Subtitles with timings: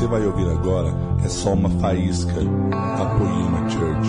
[0.00, 0.88] você vai ouvir agora
[1.22, 4.08] é só uma faísca da Poema Church.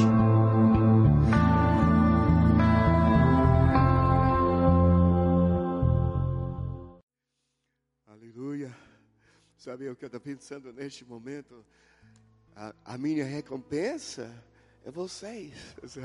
[8.08, 8.74] Aleluia.
[9.58, 11.66] Sabe o que eu estou pensando neste momento?
[12.56, 14.32] A, a, minha recompensa
[14.86, 15.54] é vocês.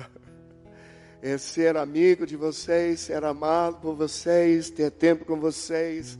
[1.22, 6.18] É ser amigo de vocês, ser amado por vocês, ter tempo com vocês.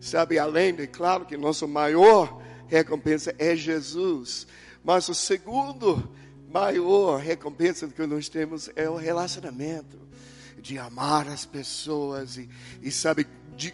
[0.00, 4.46] Sabe, além de, claro que nosso maior recompensa é Jesus.
[4.84, 6.08] Mas o segundo
[6.48, 9.98] maior recompensa que nós temos é o relacionamento.
[10.60, 12.48] De amar as pessoas e,
[12.82, 13.72] e sabe, de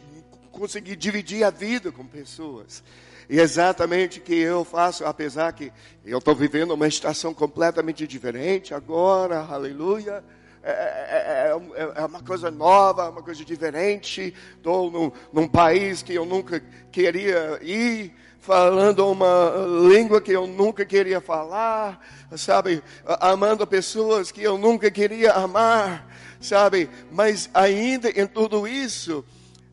[0.52, 2.82] conseguir dividir a vida com pessoas.
[3.28, 5.72] E exatamente o que eu faço, apesar que
[6.04, 10.22] eu estou vivendo uma estação completamente diferente agora, aleluia.
[10.62, 14.34] É, é, é, é, uma coisa nova, uma coisa diferente.
[14.56, 19.54] Estou num, num país que eu nunca queria ir, falando uma
[19.88, 21.98] língua que eu nunca queria falar,
[22.36, 22.82] sabe?
[23.18, 26.06] Amando pessoas que eu nunca queria amar,
[26.42, 26.90] sabe?
[27.10, 29.24] Mas ainda em tudo isso,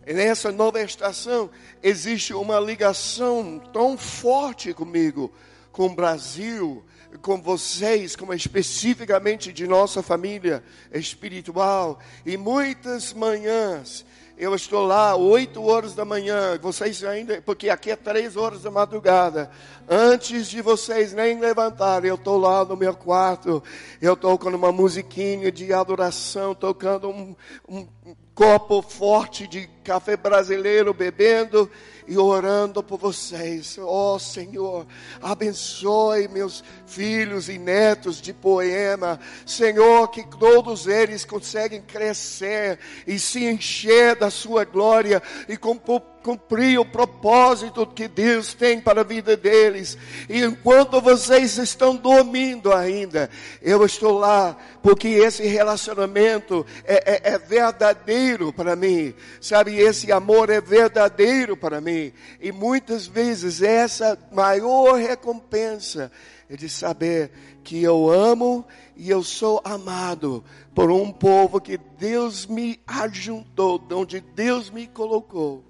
[0.08, 1.49] nessa nova estação,
[1.83, 5.33] existe uma ligação tão forte comigo,
[5.69, 6.81] com o Brasil,
[7.22, 11.99] com vocês, como especificamente de nossa família espiritual.
[12.25, 14.05] E muitas manhãs
[14.42, 18.72] eu estou lá, oito horas da manhã, vocês ainda, porque aqui é três horas da
[18.72, 19.52] madrugada.
[19.88, 23.61] Antes de vocês nem levantarem, eu estou lá no meu quarto,
[24.02, 27.36] eu estou com uma musiquinha de adoração, tocando um,
[27.70, 27.88] um
[28.33, 31.69] copo forte de café brasileiro, bebendo
[32.07, 33.77] e orando por vocês.
[33.79, 34.85] Oh, Senhor,
[35.21, 39.19] abençoe meus filhos e netos de poema.
[39.45, 46.85] Senhor, que todos eles conseguem crescer e se encher da sua glória e cumprir o
[46.85, 49.97] propósito que Deus tem para a vida deles.
[50.30, 53.30] E enquanto vocês estão dormindo ainda,
[53.61, 59.70] eu estou lá, porque esse relacionamento é, é, é verdadeiro para mim, sabe?
[59.77, 62.11] Esse amor é verdadeiro para mim.
[62.39, 66.11] E muitas vezes essa maior recompensa
[66.49, 67.32] é de saber
[67.64, 68.65] que eu amo
[68.95, 70.43] e eu sou amado
[70.76, 75.64] por um povo que Deus me ajuntou, de onde Deus me colocou.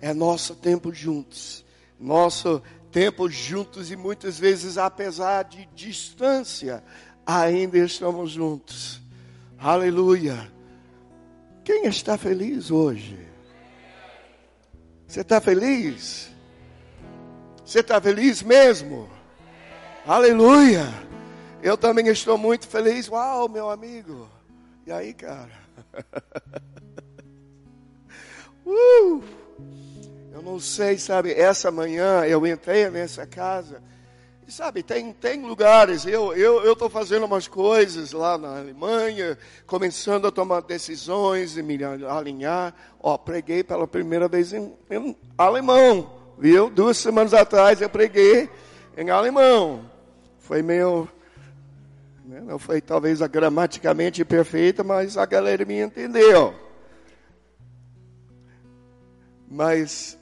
[0.00, 1.64] É nosso tempo juntos,
[2.00, 6.82] nosso tempo juntos e muitas vezes, apesar de distância,
[7.26, 9.00] ainda estamos juntos.
[9.58, 10.50] Aleluia.
[11.64, 13.18] Quem está feliz hoje?
[15.06, 16.30] Você está feliz?
[17.64, 19.08] Você está feliz mesmo?
[20.06, 20.86] Aleluia!
[21.62, 23.08] Eu também estou muito feliz.
[23.08, 24.28] Uau, meu amigo!
[24.84, 25.52] E aí, cara?
[28.66, 29.22] uh!
[30.32, 31.32] Eu não sei, sabe?
[31.32, 33.80] Essa manhã eu entrei nessa casa.
[34.52, 36.04] Sabe, tem, tem lugares.
[36.04, 41.78] Eu estou eu, fazendo umas coisas lá na Alemanha, começando a tomar decisões e me
[41.82, 42.74] alinhar.
[43.00, 46.12] Ó, preguei pela primeira vez em, em alemão.
[46.38, 46.68] Viu?
[46.68, 48.50] Duas semanas atrás eu preguei
[48.96, 49.90] em alemão
[50.42, 51.08] foi meio.
[52.26, 56.54] Né, não foi talvez gramaticamente perfeita, mas a galera me entendeu.
[59.48, 60.18] Mas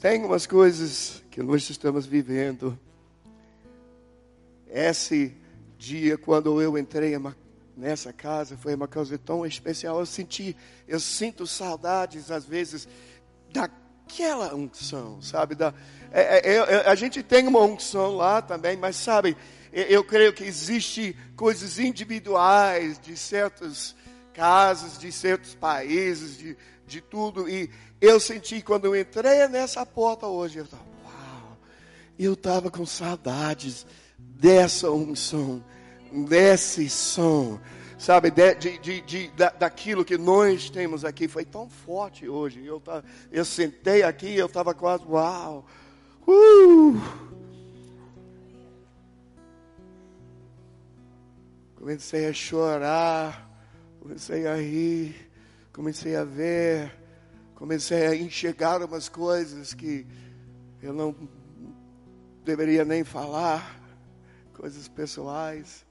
[0.00, 2.76] tem umas coisas que nós estamos vivendo.
[4.68, 5.36] Esse
[5.78, 7.16] dia, quando eu entrei
[7.76, 9.98] nessa casa, foi uma coisa tão especial.
[9.98, 10.56] Eu senti,
[10.88, 12.88] eu sinto saudades às vezes
[13.52, 15.54] daquela unção, sabe?
[15.54, 15.72] Da,
[16.10, 19.36] é, é, é, a gente tem uma unção lá também, mas sabe,
[19.72, 23.94] eu creio que existe coisas individuais de certas
[24.32, 26.56] casas, de certos países, de,
[26.86, 27.48] de tudo.
[27.48, 31.58] E eu senti quando eu entrei nessa porta hoje, eu estava, uau,
[32.18, 33.86] eu estava com saudades
[34.38, 35.64] dessa unção,
[36.28, 37.58] desse som
[37.98, 41.26] sabe, de, de, de, de, daquilo que nós temos aqui.
[41.26, 42.64] Foi tão forte hoje.
[42.64, 42.82] Eu,
[43.32, 45.64] eu sentei aqui eu estava quase, uau,
[46.28, 47.00] Uh!
[51.76, 53.48] Comecei a chorar,
[54.00, 55.30] comecei a rir,
[55.72, 56.92] comecei a ver,
[57.54, 60.04] comecei a enxergar umas coisas que
[60.82, 61.14] eu não
[62.44, 63.80] deveria nem falar,
[64.56, 65.86] coisas pessoais.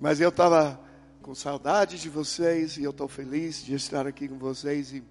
[0.00, 0.78] Mas eu estava
[1.22, 5.02] com saudade de vocês e eu estou feliz de estar aqui com vocês e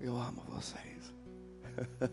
[0.00, 1.12] eu amo vocês.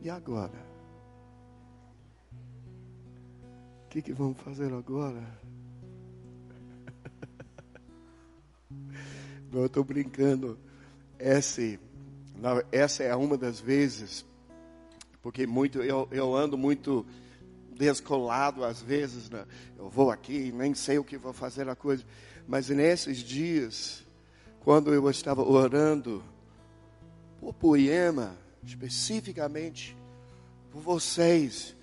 [0.00, 0.72] e agora?
[3.84, 5.36] O que, que vamos fazer agora?
[9.52, 10.58] eu estou brincando.
[11.24, 11.62] Essa,
[12.70, 14.26] essa é uma das vezes,
[15.22, 17.06] porque muito eu, eu ando muito
[17.74, 19.46] descolado às vezes, né?
[19.78, 22.04] eu vou aqui, nem sei o que vou fazer a coisa.
[22.46, 24.04] Mas nesses dias,
[24.60, 26.22] quando eu estava orando
[27.40, 29.96] por poema, especificamente
[30.70, 31.74] por vocês,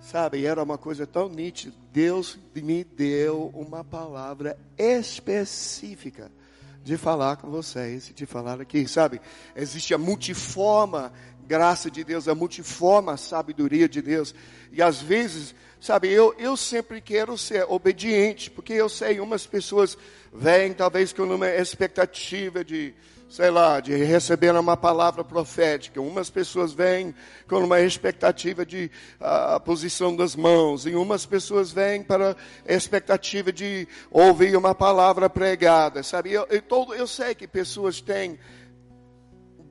[0.00, 1.76] sabe, era uma coisa tão nítida.
[1.92, 6.32] Deus me deu uma palavra específica
[6.86, 9.20] de falar com vocês, de falar aqui, sabe?
[9.56, 11.12] Existe a multiforma
[11.44, 14.32] graça de Deus, a multiforme sabedoria de Deus.
[14.70, 19.98] E às vezes, sabe, eu, eu sempre quero ser obediente, porque eu sei, umas pessoas
[20.32, 22.94] vêm talvez com uma expectativa de,
[23.28, 26.00] sei lá, de receber uma palavra profética.
[26.00, 27.14] Umas pessoas vêm
[27.48, 28.90] com uma expectativa de
[29.20, 32.36] a uh, posição das mãos, e umas pessoas vêm para
[32.66, 36.32] a expectativa de ouvir uma palavra pregada, sabe?
[36.32, 38.38] Eu, eu, todo, eu sei que pessoas têm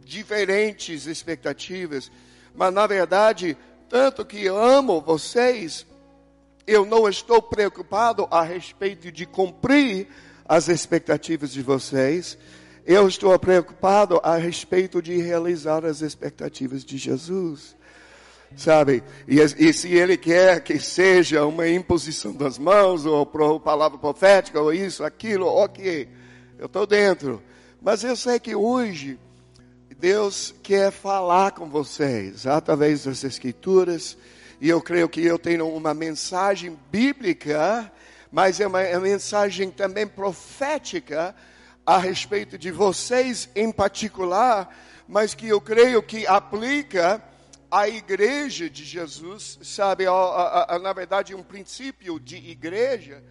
[0.03, 2.11] diferentes expectativas,
[2.53, 3.57] mas na verdade,
[3.89, 5.85] tanto que amo vocês,
[6.67, 10.07] eu não estou preocupado a respeito de cumprir
[10.47, 12.37] as expectativas de vocês,
[12.85, 17.75] eu estou preocupado a respeito de realizar as expectativas de Jesus.
[18.55, 19.03] Sabe?
[19.27, 24.61] E, e, se ele quer que seja uma imposição das mãos, ou pro, palavra profética,
[24.61, 26.07] ou isso, aquilo, ok,
[26.57, 27.41] eu estou dentro.
[27.81, 29.19] Mas eu sei que hoje
[29.99, 34.15] Deus quer falar com vocês através das Escrituras,
[34.61, 37.91] e eu creio que eu tenho uma mensagem bíblica,
[38.31, 41.35] mas é uma, é uma mensagem também profética
[41.85, 44.75] a respeito de vocês em particular,
[45.07, 47.23] mas que eu creio que aplica
[47.69, 53.23] à igreja de Jesus, sabe, a, a, a, na verdade, um princípio de igreja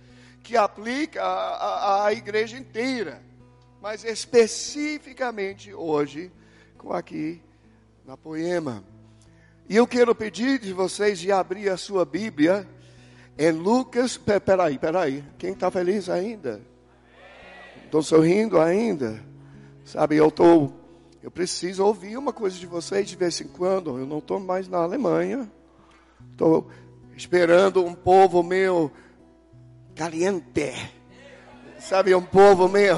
[0.43, 3.23] que aplica à igreja inteira,
[3.81, 6.31] mas especificamente hoje
[6.93, 7.41] aqui
[8.05, 8.85] na poema.
[9.69, 12.69] E eu quero pedir de vocês de abrir a sua Bíblia
[13.39, 14.19] em Lucas.
[14.19, 15.25] Peraí, peraí.
[15.39, 16.61] Quem está feliz ainda?
[17.95, 19.21] Estou sorrindo ainda?
[19.85, 20.75] Sabe, eu estou.
[21.23, 23.97] Eu preciso ouvir uma coisa de vocês de vez em quando.
[23.97, 25.49] Eu não estou mais na Alemanha.
[26.33, 26.69] Estou
[27.17, 28.91] esperando um povo meu
[29.95, 30.75] caliente.
[31.79, 32.97] Sabe, um povo meio.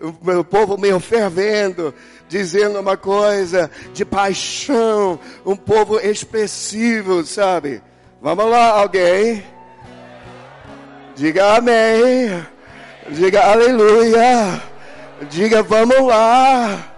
[0.00, 1.92] o meu povo meio fervendo,
[2.26, 7.82] dizendo uma coisa de paixão, um povo expressivo, sabe?
[8.22, 9.44] Vamos lá, alguém.
[11.16, 12.46] Diga amém.
[13.10, 14.62] Diga aleluia.
[15.30, 16.92] Diga vamos lá.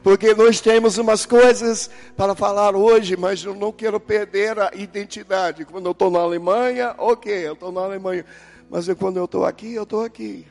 [0.00, 5.64] Porque nós temos umas coisas para falar hoje, mas eu não quero perder a identidade.
[5.64, 8.24] Quando eu estou na Alemanha, ok, eu estou na Alemanha.
[8.70, 10.46] Mas quando eu estou aqui, eu estou aqui.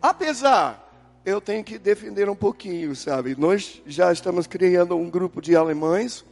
[0.00, 0.90] Apesar,
[1.26, 3.36] eu tenho que defender um pouquinho, sabe?
[3.38, 6.24] Nós já estamos criando um grupo de alemães.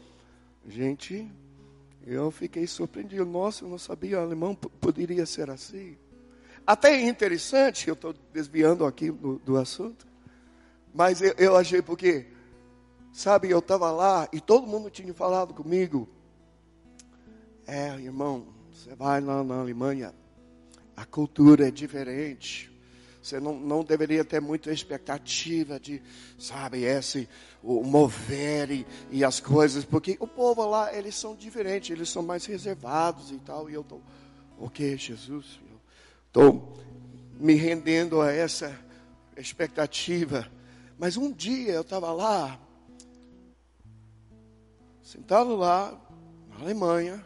[0.66, 1.30] Gente,
[2.08, 3.25] eu fiquei surpreendido.
[3.25, 5.96] Nossa, eu não sabia alemão poderia ser assim.
[6.66, 10.06] Até é interessante, eu estou desviando aqui do, do assunto.
[10.93, 12.26] Mas eu, eu achei porque,
[13.12, 16.09] sabe, eu estava lá e todo mundo tinha falado comigo.
[17.66, 20.14] É, irmão, você vai lá na Alemanha,
[20.97, 22.71] a cultura é diferente.
[23.20, 26.00] Você não, não deveria ter muita expectativa de,
[26.38, 27.28] sabe, esse,
[27.62, 32.22] o mover e, e as coisas, porque o povo lá, eles são diferentes, eles são
[32.22, 33.68] mais reservados e tal.
[33.68, 34.00] E eu estou,
[34.58, 35.60] ok, Jesus,
[36.26, 36.78] estou
[37.38, 38.78] me rendendo a essa
[39.37, 40.50] expectativa.
[40.96, 42.58] Mas um dia eu estava lá,
[45.02, 45.98] sentado lá,
[46.50, 47.25] na Alemanha,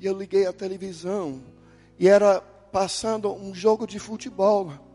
[0.00, 1.42] e eu liguei a televisão,
[1.98, 4.91] e era passando um jogo de futebol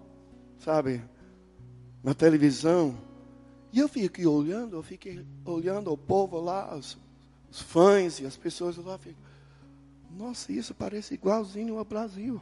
[0.60, 1.02] sabe,
[2.04, 2.96] na televisão.
[3.72, 6.98] E eu fiquei olhando, eu fiquei olhando o povo lá, os,
[7.52, 8.98] os fãs e as pessoas lá.
[8.98, 9.16] Fiquei,
[10.12, 12.40] Nossa, isso parece igualzinho ao Brasil.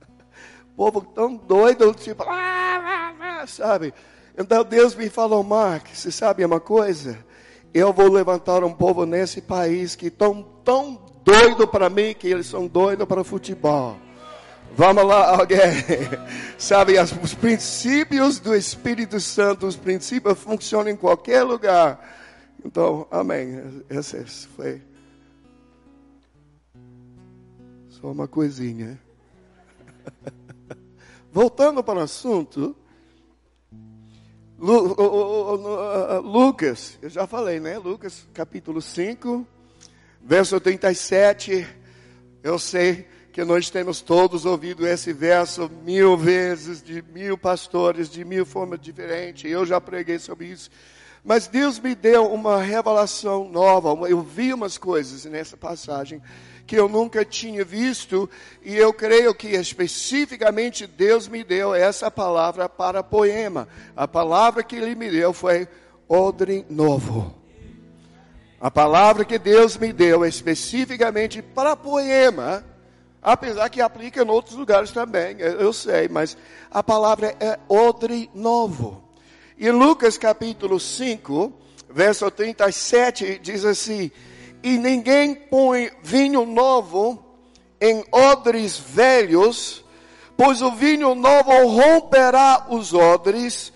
[0.76, 3.92] Povo tão doido, tipo, ah, ah, ah, sabe?
[4.36, 7.18] Então Deus me falou, Mark, você sabe uma coisa?
[7.74, 12.46] Eu vou levantar um povo nesse país que estão tão doido para mim que eles
[12.46, 13.98] são doidos para futebol.
[14.76, 15.58] Vamos lá, alguém.
[16.56, 21.98] Sabe, os princípios do Espírito Santo, os princípios funcionam em qualquer lugar.
[22.64, 23.82] Então, amém.
[23.88, 24.24] Essa
[24.56, 24.82] foi
[27.88, 29.00] só uma coisinha.
[31.32, 32.76] Voltando para o assunto,
[36.22, 37.78] Lucas, eu já falei, né?
[37.78, 39.46] Lucas capítulo 5,
[40.20, 41.66] verso 37.
[42.42, 43.06] Eu sei
[43.38, 48.80] que nós temos todos ouvido esse verso mil vezes, de mil pastores, de mil formas
[48.80, 49.48] diferentes.
[49.48, 50.68] Eu já preguei sobre isso.
[51.24, 54.08] Mas Deus me deu uma revelação nova.
[54.08, 56.20] Eu vi umas coisas nessa passagem
[56.66, 58.28] que eu nunca tinha visto,
[58.60, 63.68] e eu creio que especificamente Deus me deu essa palavra para poema.
[63.94, 65.68] A palavra que Ele me deu foi
[66.08, 67.32] odre novo.
[68.60, 72.64] A palavra que Deus me deu especificamente para poema,
[73.22, 76.36] apesar que aplica em outros lugares também, eu sei, mas
[76.70, 79.02] a palavra é odre novo.
[79.56, 81.52] E Lucas capítulo 5,
[81.90, 84.10] verso 37, diz assim:
[84.62, 87.24] e ninguém põe vinho novo
[87.80, 89.84] em odres velhos,
[90.36, 93.72] pois o vinho novo romperá os odres,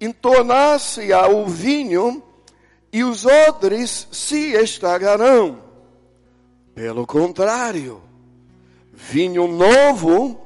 [0.00, 2.22] entornar-se-á o vinho,
[2.92, 5.62] e os odres se estragarão.
[6.74, 8.02] Pelo contrário,
[8.96, 10.40] vinho novo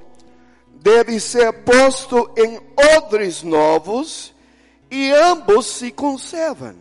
[0.80, 2.58] deve ser posto em
[2.96, 4.34] odres novos,
[4.90, 6.76] e ambos se conservam.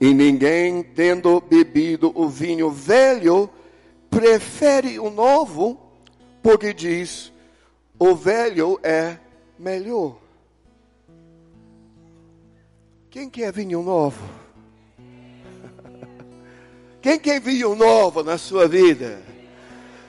[0.00, 3.50] E ninguém, tendo bebido o vinho velho,
[4.10, 5.78] prefere o novo,
[6.42, 7.32] porque diz:
[7.98, 9.18] o velho é
[9.58, 10.16] melhor.
[13.10, 14.22] Quem quer vinho novo?
[17.00, 19.33] Quem quer vinho novo na sua vida?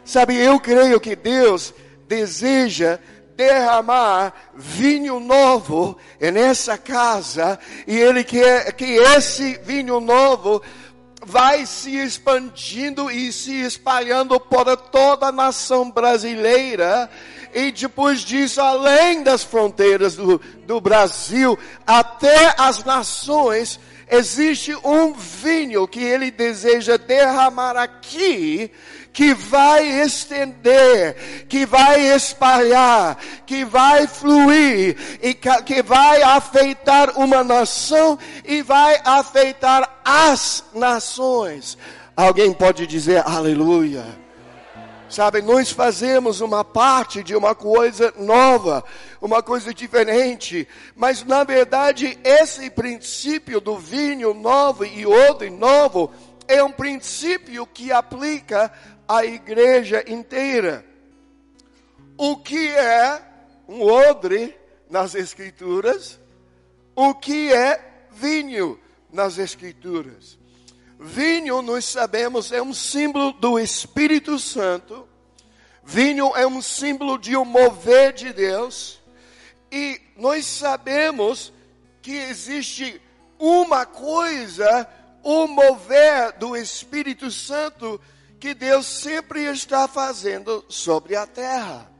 [0.05, 1.73] Sabe, eu creio que Deus
[2.07, 2.99] deseja
[3.35, 10.61] derramar vinho novo nessa casa e ele quer que esse vinho novo
[11.25, 17.09] vai se expandindo e se espalhando por toda a nação brasileira.
[17.51, 21.57] E depois disso, além das fronteiras do, do Brasil,
[21.87, 28.71] até as nações, existe um vinho que ele deseja derramar aqui,
[29.11, 38.19] que vai estender, que vai espalhar, que vai fluir e que vai afetar uma nação
[38.43, 41.77] e vai afetar as nações.
[42.15, 44.24] Alguém pode dizer aleluia?
[45.07, 48.83] Sabe, nós fazemos uma parte de uma coisa nova,
[49.21, 56.11] uma coisa diferente, mas na verdade esse princípio do vinho novo e odre novo
[56.47, 58.71] é um princípio que aplica
[59.07, 60.83] a igreja inteira.
[62.17, 63.21] O que é
[63.67, 64.57] um odre
[64.89, 66.19] nas Escrituras?
[66.95, 68.79] O que é vinho
[69.11, 70.37] nas Escrituras?
[70.99, 75.07] Vinho, nós sabemos, é um símbolo do Espírito Santo.
[75.83, 79.01] Vinho é um símbolo de um mover de Deus.
[79.71, 81.51] E nós sabemos
[82.01, 83.01] que existe
[83.37, 84.87] uma coisa,
[85.21, 87.99] o mover do Espírito Santo
[88.39, 91.91] que Deus sempre está fazendo sobre a terra.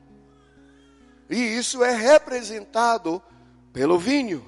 [1.30, 3.22] E isso é representado
[3.74, 4.46] pelo vinho.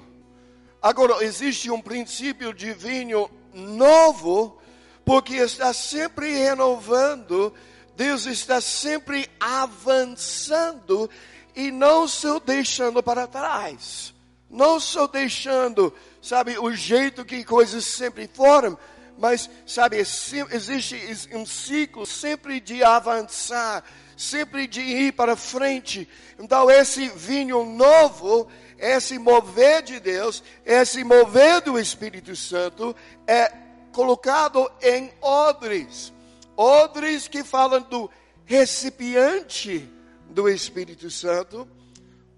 [0.80, 3.28] Agora, existe um princípio de vinho
[3.58, 4.58] novo,
[5.04, 7.52] porque está sempre renovando,
[7.96, 11.10] Deus está sempre avançando
[11.56, 14.14] e não se deixando para trás.
[14.48, 18.78] Não só deixando, sabe, o jeito que coisas sempre foram,
[19.18, 20.96] mas, sabe, existe
[21.32, 23.84] um ciclo sempre de avançar,
[24.16, 26.08] sempre de ir para frente.
[26.38, 28.48] Então, esse vinho novo,
[28.78, 32.94] esse mover de Deus, esse mover do Espírito Santo,
[33.26, 33.52] é
[33.92, 36.12] colocado em odres.
[36.56, 38.10] Odres que falam do
[38.44, 39.88] recipiente
[40.30, 41.68] do Espírito Santo,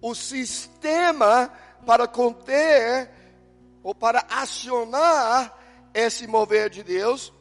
[0.01, 1.53] o sistema
[1.87, 3.11] para conter
[3.83, 5.57] ou para acionar
[5.93, 7.33] esse mover de Deus,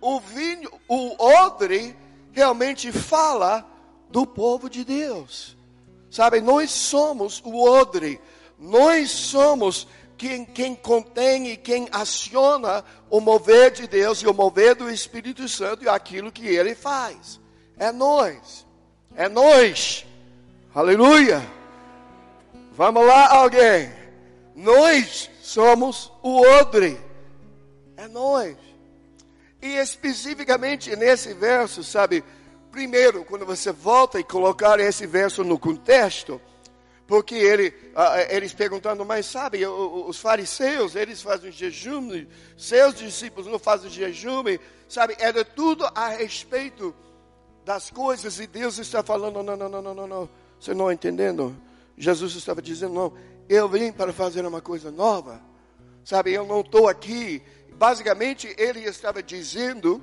[0.00, 1.96] o vinho, o odre
[2.32, 3.66] realmente fala
[4.10, 5.56] do povo de Deus.
[6.14, 8.20] Sabe, nós somos o odre,
[8.56, 14.76] nós somos quem, quem contém e quem aciona o mover de Deus e o mover
[14.76, 17.40] do Espírito Santo e aquilo que ele faz.
[17.76, 18.64] É nós,
[19.16, 20.06] é nós.
[20.72, 21.44] Aleluia.
[22.70, 23.92] Vamos lá, alguém.
[24.54, 26.96] Nós somos o odre.
[27.96, 28.56] É nós.
[29.60, 32.22] E especificamente nesse verso, sabe?
[32.74, 36.40] Primeiro, quando você volta e colocar esse verso no contexto,
[37.06, 37.72] porque ele,
[38.28, 42.26] eles perguntando, mas sabe, os fariseus, eles fazem jejum,
[42.56, 44.42] seus discípulos não fazem jejum,
[44.88, 45.14] sabe?
[45.20, 46.92] Era tudo a respeito
[47.64, 50.28] das coisas e Deus está falando, não, não, não, não, não, não.
[50.58, 51.56] Você não entendendo?
[51.96, 53.12] Jesus estava dizendo, não,
[53.48, 55.40] eu vim para fazer uma coisa nova.
[56.04, 57.40] Sabe, eu não estou aqui
[57.76, 60.02] basicamente ele estava dizendo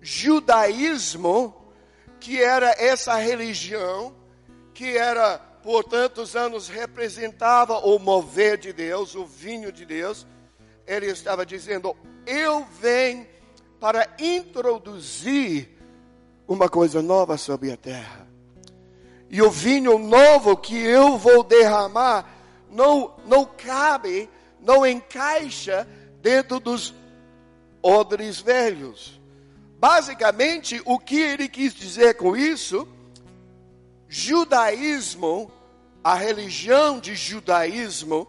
[0.00, 1.63] judaísmo
[2.24, 4.14] que era essa religião,
[4.72, 10.26] que era por tantos anos representava o mover de Deus, o vinho de Deus,
[10.86, 11.94] ele estava dizendo:
[12.26, 13.26] Eu venho
[13.78, 15.68] para introduzir
[16.48, 18.26] uma coisa nova sobre a terra.
[19.28, 22.26] E o vinho novo que eu vou derramar
[22.70, 25.86] não, não cabe, não encaixa
[26.22, 26.94] dentro dos
[27.82, 29.20] odres velhos.
[29.84, 32.88] Basicamente, o que ele quis dizer com isso?
[34.08, 35.52] Judaísmo,
[36.02, 38.26] a religião de judaísmo,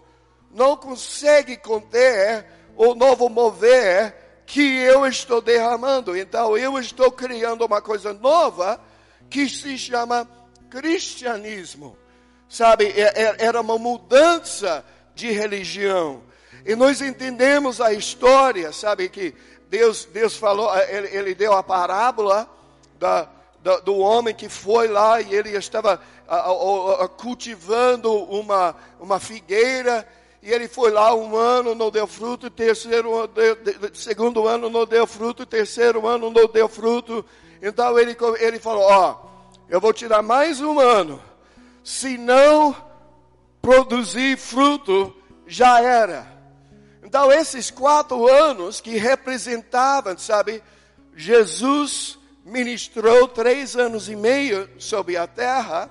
[0.51, 2.45] não consegue conter
[2.75, 6.17] o novo mover que eu estou derramando.
[6.17, 8.77] Então, eu estou criando uma coisa nova
[9.29, 10.29] que se chama
[10.69, 11.97] cristianismo.
[12.49, 14.83] Sabe, é, é, era uma mudança
[15.15, 16.21] de religião.
[16.65, 19.33] E nós entendemos a história, sabe, que
[19.69, 22.49] Deus, Deus falou, eh, ele, ele deu a parábola
[22.99, 23.27] da,
[23.61, 30.07] da, do homem que foi lá e ele estava a, a, cultivando uma, uma figueira.
[30.41, 33.27] E ele foi lá um ano, não deu fruto, terceiro,
[33.95, 37.25] segundo ano não deu fruto, terceiro ano não deu fruto.
[37.59, 39.15] Então ele, ele falou: Ó,
[39.67, 41.19] eu vou tirar mais um ano.
[41.83, 42.75] Se não
[43.59, 45.15] produzir fruto,
[45.47, 46.34] já era.
[47.15, 50.61] Então, esses quatro anos que representavam, sabe,
[51.15, 55.89] Jesus ministrou três anos e meio sobre a terra,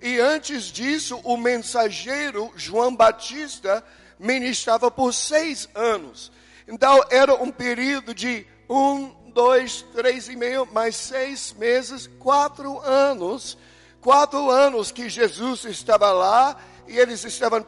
[0.00, 3.84] e antes disso, o mensageiro João Batista
[4.18, 6.32] ministrava por seis anos.
[6.66, 13.58] Então, era um período de um, dois, três e meio, mais seis meses, quatro anos.
[14.00, 16.56] Quatro anos que Jesus estava lá
[16.88, 17.64] e eles estavam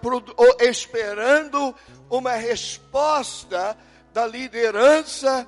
[0.61, 1.75] esperando
[2.11, 3.77] uma resposta
[4.13, 5.47] da liderança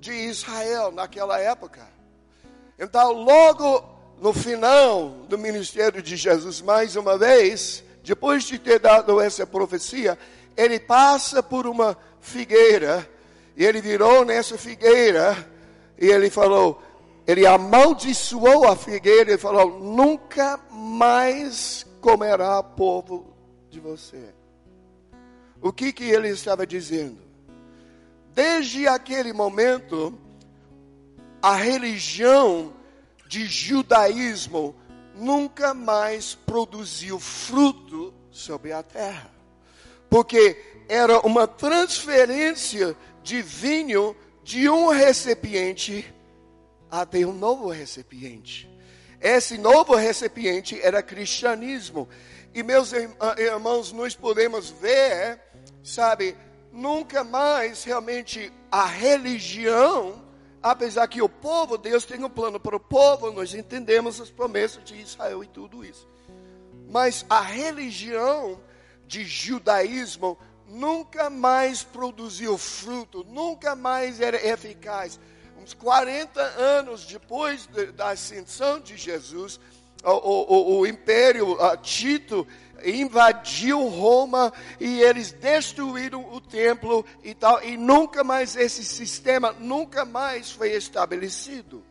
[0.00, 1.86] de Israel naquela época.
[2.78, 3.84] Então, logo
[4.20, 10.18] no final do ministério de Jesus, mais uma vez, depois de ter dado essa profecia,
[10.56, 13.08] ele passa por uma figueira,
[13.56, 15.36] e ele virou nessa figueira,
[15.98, 16.82] e ele falou:
[17.26, 23.36] ele amaldiçoou a figueira e falou: nunca mais comerá povo
[23.68, 24.37] de você.
[25.60, 27.18] O que que ele estava dizendo?
[28.34, 30.16] Desde aquele momento,
[31.42, 32.72] a religião
[33.26, 34.74] de judaísmo
[35.14, 39.30] nunca mais produziu fruto sobre a terra.
[40.08, 40.56] Porque
[40.88, 46.12] era uma transferência de vinho de um recipiente
[46.90, 48.70] até um novo recipiente.
[49.20, 52.08] Esse novo recipiente era cristianismo.
[52.54, 55.40] E meus ah, irmãos, nós podemos ver,
[55.82, 56.36] sabe,
[56.72, 60.22] nunca mais realmente a religião,
[60.62, 64.84] apesar que o povo, Deus tem um plano para o povo, nós entendemos as promessas
[64.84, 66.06] de Israel e tudo isso.
[66.90, 68.60] Mas a religião
[69.06, 70.38] de judaísmo
[70.68, 75.18] nunca mais produziu fruto, nunca mais era eficaz
[75.68, 79.60] uns 40 anos depois de, da ascensão de Jesus,
[80.02, 82.46] o, o, o império Tito
[82.84, 90.04] invadiu Roma e eles destruíram o templo e tal, e nunca mais esse sistema nunca
[90.04, 91.84] mais foi estabelecido.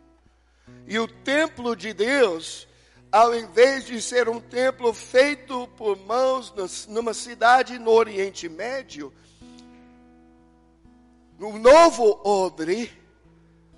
[0.87, 2.67] E o templo de Deus,
[3.11, 6.53] ao invés de ser um templo feito por mãos
[6.87, 9.13] numa cidade no Oriente Médio,
[11.37, 12.91] no novo odre,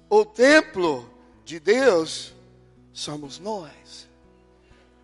[0.10, 1.10] o templo
[1.44, 2.34] de Deus
[2.94, 4.08] somos nós.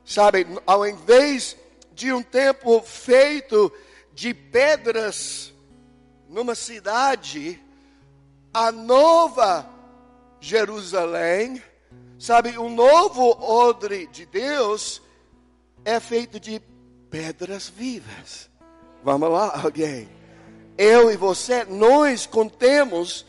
[0.05, 1.57] Sabe, ao invés
[1.95, 3.71] de um templo feito
[4.13, 5.53] de pedras
[6.27, 7.61] numa cidade,
[8.53, 9.67] a nova
[10.41, 11.63] Jerusalém,
[12.19, 15.01] sabe, o novo odre de Deus
[15.85, 16.61] é feito de
[17.09, 18.49] pedras vivas.
[19.01, 20.09] Vamos lá, alguém?
[20.77, 23.25] Eu e você, nós contemos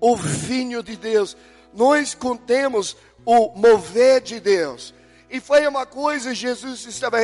[0.00, 1.36] o vinho de Deus,
[1.72, 4.92] nós contemos o mover de Deus.
[5.30, 7.18] E foi uma coisa Jesus estava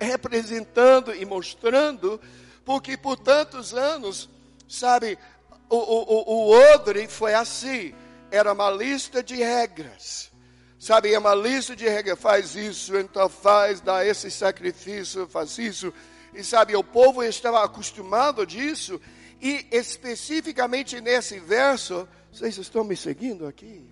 [0.00, 2.20] representando e mostrando,
[2.64, 4.28] porque por tantos anos,
[4.68, 5.18] sabe,
[5.68, 7.94] o, o, o odre foi assim,
[8.30, 10.32] era uma lista de regras.
[10.78, 15.94] Sabe, é uma lista de regras, faz isso, então faz, dá esse sacrifício, faz isso.
[16.34, 19.00] E sabe, o povo estava acostumado disso,
[19.40, 23.91] e especificamente nesse verso, vocês estão me seguindo aqui?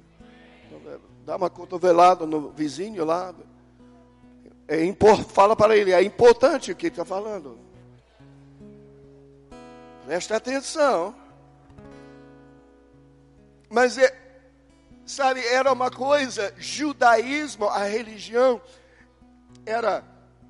[1.24, 3.35] Dá uma cotovelada no vizinho lá.
[4.66, 7.59] É impor, fala para ele, é importante o que está falando.
[10.06, 11.14] Presta atenção.
[13.68, 14.12] Mas é,
[15.06, 18.61] sabe, era uma coisa, judaísmo, a religião,
[19.64, 20.04] era,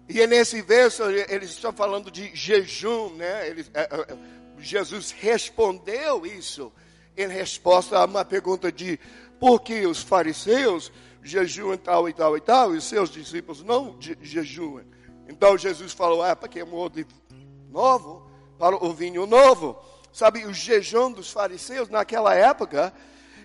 [0.08, 3.48] e é nesse verso eles estão falando de jejum, né?
[3.48, 4.16] Eles, é, é,
[4.58, 6.72] Jesus respondeu isso
[7.16, 8.98] em resposta a uma pergunta de
[9.40, 14.84] por que os fariseus jejuam tal e tal e tal, e seus discípulos não jejuam.
[15.28, 17.06] Então Jesus falou, ah, porque é um odre
[17.70, 19.76] novo, para o vinho novo.
[20.12, 22.92] Sabe, o jejum dos fariseus naquela época,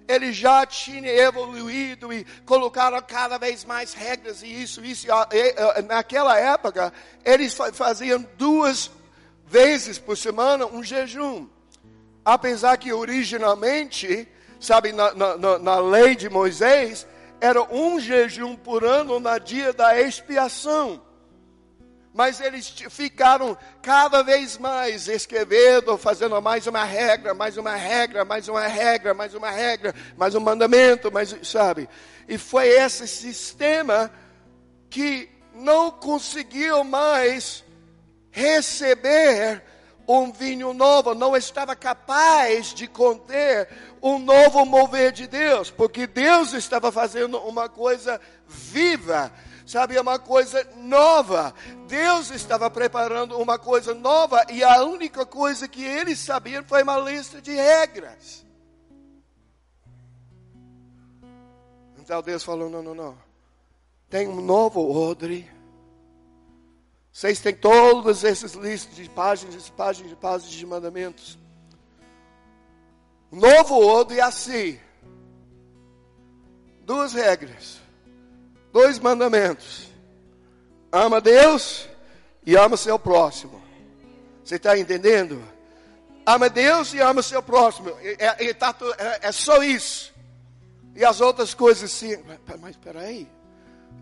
[0.08, 5.08] ele já tinha evoluído e colocaram cada vez mais regras e isso, isso.
[5.32, 6.92] E, naquela época,
[7.24, 8.92] eles faziam duas
[9.46, 11.48] vezes por semana um jejum.
[12.24, 14.28] Apesar que originalmente,
[14.66, 17.06] sabe, na, na, na lei de Moisés,
[17.40, 21.02] era um jejum por ano na dia da expiação
[22.16, 28.48] mas eles ficaram cada vez mais escrevendo, fazendo mais uma regra, mais uma regra, mais
[28.48, 31.90] uma regra, mais uma regra, mais um mandamento, mais, sabe?
[32.26, 34.10] E foi esse sistema
[34.90, 37.66] que não conseguiu mais
[38.32, 39.62] receber
[40.08, 43.68] um vinho novo, não estava capaz de conter
[44.02, 49.32] um novo mover de Deus, porque Deus estava fazendo uma coisa viva,
[49.66, 51.54] sabe, uma coisa nova.
[51.88, 56.98] Deus estava preparando uma coisa nova e a única coisa que eles sabiam foi uma
[56.98, 58.46] lista de regras.
[61.98, 63.18] Então Deus falou: não, não, não.
[64.08, 65.55] Tem um novo odre.
[67.16, 71.40] Vocês têm todas essas listas de páginas, páginas, páginas de mandamentos.
[73.32, 74.78] O novo odre é assim.
[76.84, 77.86] Duas regras
[78.76, 79.90] dois mandamentos:
[80.92, 81.88] ama Deus
[82.46, 83.64] e ama seu próximo.
[84.44, 85.42] Você está entendendo?
[86.26, 87.92] Ama Deus e ama seu próximo.
[88.02, 90.14] É, é, tá, é, é só isso.
[90.94, 92.18] E as outras coisas sim.
[92.60, 93.26] Mas espera aí.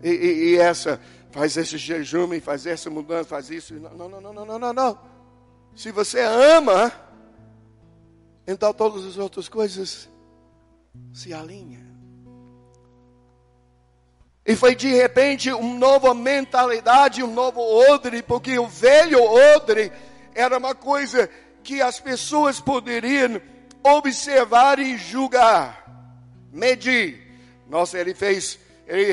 [0.02, 1.00] E, e, e, essa,
[1.34, 3.74] faz esse jejum, faz essa mudança, faz isso.
[3.74, 4.98] Não, não, não, não, não, não, não.
[5.74, 6.92] Se você ama,
[8.46, 10.08] então todas as outras coisas
[11.12, 11.82] se alinham.
[14.46, 19.90] E foi de repente uma nova mentalidade, um novo odre, porque o velho odre
[20.36, 21.28] era uma coisa
[21.64, 23.42] que as pessoas poderiam
[23.82, 25.84] observar e julgar,
[26.52, 27.20] medir.
[27.68, 29.12] Nossa, ele fez, ele,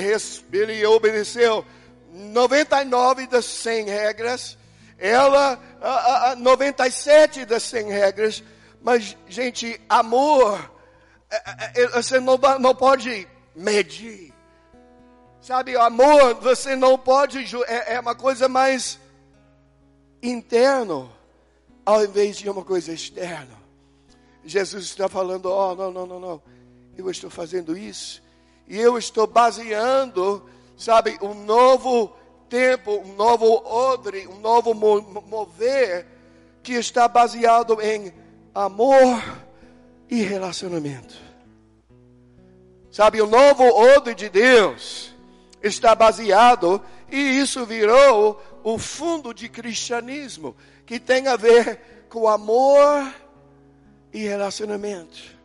[0.54, 1.66] ele obedeceu
[2.12, 4.58] 99 das 100 regras,
[4.98, 8.44] ela a, a, 97 das 100 regras,
[8.82, 10.72] mas, gente, amor,
[11.30, 14.34] é, é, é, você não, não pode medir.
[15.42, 19.00] Sabe, amor, você não pode, é, é uma coisa mais
[20.22, 21.12] interno,
[21.86, 23.60] ao invés de uma coisa externa.
[24.44, 26.44] Jesus está falando, oh, não, não, não, não,
[26.98, 28.22] eu estou fazendo isso,
[28.68, 30.48] e eu estou baseando,
[30.82, 32.12] sabe, um novo
[32.50, 36.08] tempo, um novo odre, um novo mover,
[36.64, 38.12] que está baseado em
[38.54, 39.24] amor
[40.10, 41.16] e relacionamento.
[42.92, 45.14] Sabe, o novo odre de Deus
[45.62, 53.14] está baseado, e isso virou o fundo de cristianismo, que tem a ver com amor
[54.12, 55.40] e relacionamento.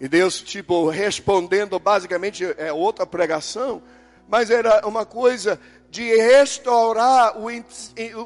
[0.00, 3.82] E Deus, tipo, respondendo basicamente é outra pregação,
[4.30, 7.48] mas era uma coisa de restaurar o,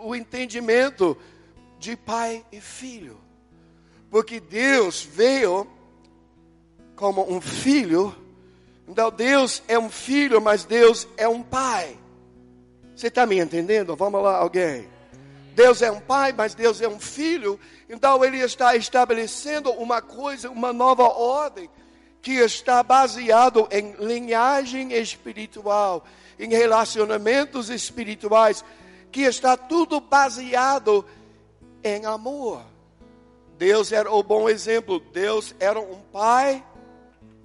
[0.06, 1.16] o entendimento
[1.78, 3.18] de pai e filho.
[4.10, 5.66] Porque Deus veio
[6.94, 8.14] como um filho
[8.86, 11.96] então Deus é um filho, mas Deus é um pai.
[12.94, 13.96] Você está me entendendo?
[13.96, 14.88] Vamos lá, alguém.
[15.54, 17.58] Deus é um pai, mas Deus é um filho.
[17.88, 21.68] Então Ele está estabelecendo uma coisa, uma nova ordem,
[22.24, 26.04] que está baseado em linhagem espiritual,
[26.37, 28.64] em relacionamentos espirituais,
[29.12, 31.04] que está tudo baseado
[31.84, 32.64] em amor.
[33.56, 34.98] Deus era o bom exemplo.
[34.98, 36.64] Deus era um pai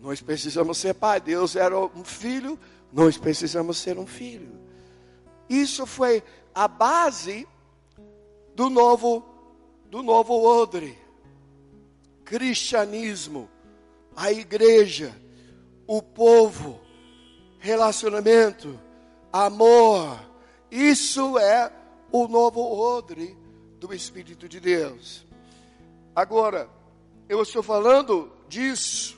[0.02, 1.20] nós precisamos ser pai.
[1.20, 2.58] Deus era um filho,
[2.92, 4.58] nós precisamos ser um filho.
[5.50, 7.48] Isso foi a base
[8.56, 9.26] do novo
[9.90, 10.98] do novo odre.
[12.24, 13.50] Cristianismo,
[14.20, 15.16] a igreja,
[15.88, 16.78] o povo,
[17.58, 18.78] relacionamento,
[19.32, 20.20] amor.
[20.70, 21.72] Isso é
[22.12, 23.38] o novo odre
[23.80, 25.26] do Espírito de Deus.
[26.14, 26.70] Agora,
[27.30, 29.18] eu estou falando disso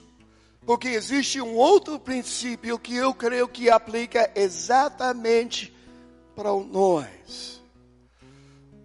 [0.67, 5.75] porque existe um outro princípio que eu creio que aplica exatamente
[6.35, 7.59] para nós.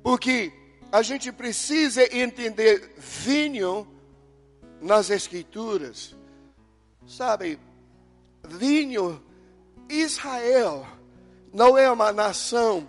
[0.03, 0.51] Porque
[0.91, 3.87] a gente precisa entender vinho
[4.87, 6.15] nas escrituras.
[7.07, 7.59] Sabe,
[8.49, 9.23] vinho,
[9.89, 10.87] Israel
[11.53, 12.89] não é uma nação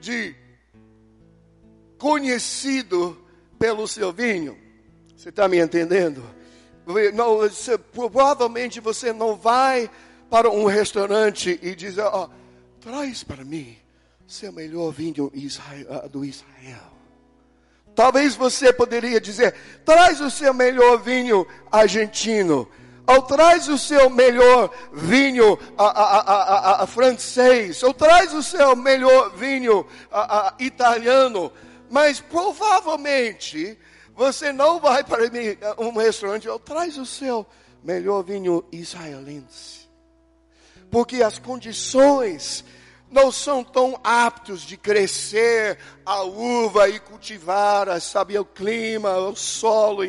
[0.00, 0.34] de
[1.98, 3.18] conhecido
[3.58, 4.56] pelo seu vinho.
[5.16, 6.24] Você está me entendendo?
[7.14, 9.90] Não, você, provavelmente você não vai
[10.30, 12.28] para um restaurante e diz, oh,
[12.80, 13.76] traz para mim
[14.26, 15.30] seu melhor vinho
[16.10, 16.99] do Israel.
[17.94, 22.68] Talvez você poderia dizer, traz o seu melhor vinho argentino.
[23.06, 27.82] Ou traz o seu melhor vinho a, a, a, francês.
[27.82, 29.84] Ou traz o seu melhor vinho
[30.58, 31.52] italiano.
[31.90, 33.76] Mas provavelmente
[34.14, 35.22] você não vai para
[35.78, 37.46] um restaurante ou traz o seu
[37.82, 39.88] melhor vinho israelense.
[40.90, 42.64] Porque as condições
[43.10, 50.04] não são tão aptos de crescer a uva e cultivar, sabe, o clima, o solo.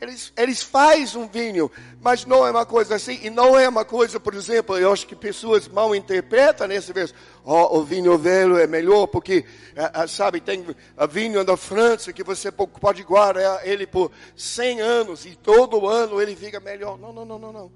[0.00, 3.84] Eles, eles fazem um vinho, mas não é uma coisa assim, e não é uma
[3.84, 7.12] coisa, por exemplo, eu acho que pessoas mal interpretam nesse verso.
[7.44, 9.44] Oh, o vinho velho é melhor porque,
[9.76, 10.64] é, é, sabe, tem
[11.10, 16.34] vinho da França que você pode guardar ele por 100 anos e todo ano ele
[16.34, 16.98] fica melhor.
[16.98, 17.72] Não, não, não, não, não.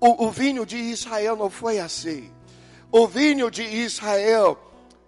[0.00, 2.32] O, o vinho de Israel não foi assim.
[2.90, 4.58] O vinho de Israel,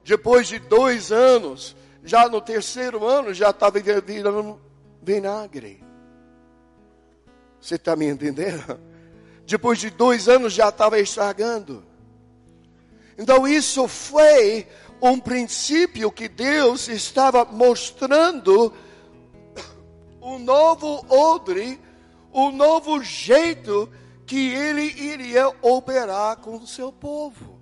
[0.05, 4.61] depois de dois anos, já no terceiro ano, já estava virando
[5.03, 5.85] vinagre.
[7.61, 8.81] Você está me entendendo?
[9.47, 11.85] Depois de dois anos já estava estragando.
[13.17, 14.67] Então isso foi
[15.01, 18.73] um princípio que Deus estava mostrando
[20.21, 21.81] um novo odre,
[22.33, 23.91] um novo jeito
[24.27, 27.58] que ele iria operar com o seu povo.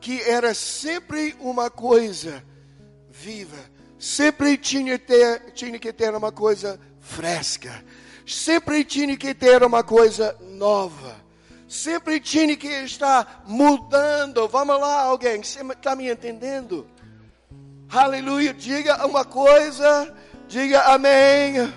[0.00, 2.42] Que era sempre uma coisa
[3.10, 3.58] viva,
[3.98, 7.84] sempre tinha, ter, tinha que ter uma coisa fresca,
[8.26, 11.20] sempre tinha que ter uma coisa nova.
[11.68, 14.48] Sempre tinha que estar mudando.
[14.48, 16.84] Vamos lá, alguém, você está me entendendo?
[17.88, 18.52] Aleluia.
[18.52, 20.12] Diga uma coisa,
[20.48, 21.72] diga amém,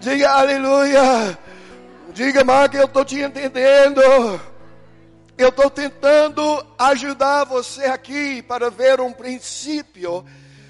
[0.00, 1.38] diga aleluia.
[2.12, 4.00] Diga, Marco, eu estou te entendendo.
[5.38, 10.24] Eu estou tentando ajudar você aqui para ver um princípio.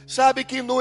[0.09, 0.79] Sabe que no,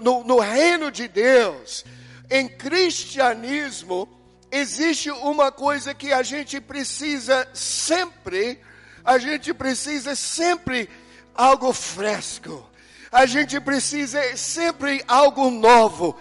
[0.00, 1.84] no, no reino de Deus,
[2.28, 4.08] em cristianismo,
[4.50, 8.58] existe uma coisa que a gente precisa sempre,
[9.04, 10.90] a gente precisa sempre
[11.32, 12.68] algo fresco.
[13.12, 16.18] A gente precisa sempre algo novo.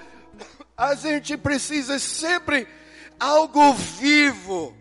[0.78, 2.68] A gente precisa sempre
[3.20, 4.79] algo vivo.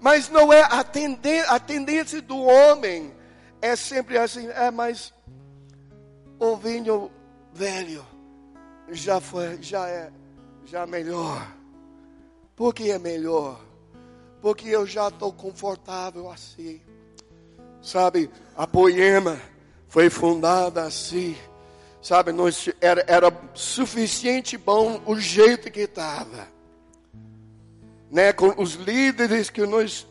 [0.00, 3.12] Mas não é a, a tendência do homem
[3.60, 5.12] é sempre assim, é mais
[6.38, 7.10] o vinho
[7.52, 8.04] velho
[8.90, 10.10] já foi, já é,
[10.64, 11.54] já é melhor.
[12.56, 13.60] Por que é melhor?
[14.40, 16.80] Porque eu já estou confortável assim.
[17.82, 19.40] Sabe, a Poema
[19.88, 21.36] foi fundada assim.
[22.02, 26.48] Sabe, nós, era, era suficiente bom o jeito que estava.
[28.10, 30.06] Né, com os líderes que nós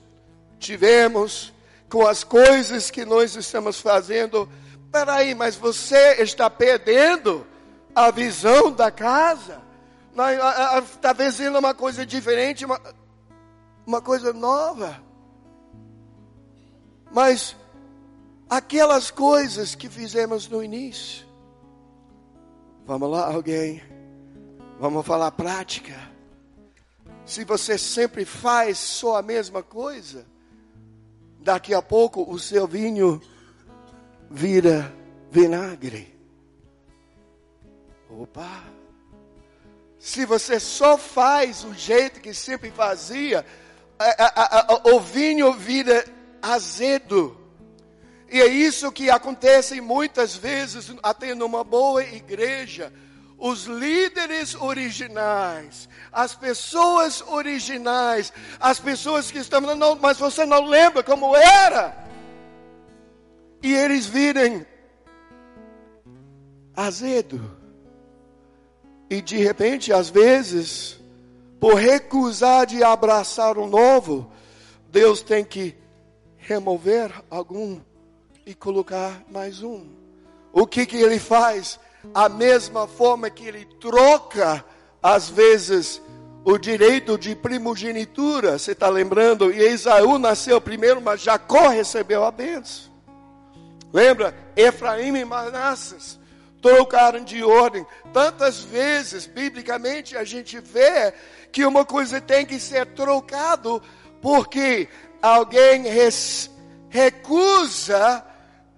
[0.57, 1.53] tivemos,
[1.89, 4.47] com as coisas que nós estamos fazendo.
[4.91, 7.45] Peraí, mas você está perdendo
[7.93, 9.61] a visão da casa.
[10.83, 12.79] Está fazendo uma coisa diferente, uma,
[13.85, 15.01] uma coisa nova.
[17.11, 17.55] Mas
[18.49, 21.25] aquelas coisas que fizemos no início.
[22.85, 23.81] Vamos lá, alguém.
[24.79, 26.08] Vamos falar prática.
[27.29, 30.25] Se você sempre faz só a mesma coisa,
[31.39, 33.21] daqui a pouco o seu vinho
[34.31, 34.91] vira
[35.29, 36.11] vinagre.
[38.09, 38.63] Opa!
[39.99, 43.45] Se você só faz o jeito que sempre fazia,
[43.99, 46.03] a, a, a, o vinho vira
[46.41, 47.37] azedo.
[48.27, 52.91] E é isso que acontece muitas vezes, até numa boa igreja.
[53.39, 61.01] Os líderes originais, as pessoas originais, as pessoas que estão, não, mas você não lembra
[61.01, 61.97] como era.
[63.63, 64.65] E eles virem
[66.75, 67.57] azedo.
[69.09, 70.99] E de repente, às vezes,
[71.59, 74.31] por recusar de abraçar o novo,
[74.89, 75.75] Deus tem que
[76.37, 77.79] remover algum
[78.45, 79.87] e colocar mais um.
[80.51, 81.79] O que que ele faz?
[82.13, 84.63] A mesma forma que ele troca,
[85.01, 86.01] às vezes,
[86.43, 88.57] o direito de primogenitura.
[88.57, 89.51] Você está lembrando?
[89.51, 92.89] E Esaú nasceu primeiro, mas Jacó recebeu a bênção.
[93.91, 94.35] Lembra?
[94.55, 96.19] Efraim e Manassas
[96.61, 97.85] trocaram de ordem.
[98.13, 101.13] Tantas vezes, biblicamente, a gente vê
[101.51, 103.81] que uma coisa tem que ser trocado
[104.21, 104.87] porque
[105.21, 105.85] alguém
[106.89, 108.25] recusa